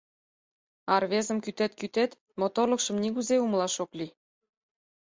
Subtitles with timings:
[0.91, 4.11] А рвезым кӱтет-кӱтет— моторлыкшым нигузе умылаш ок лий.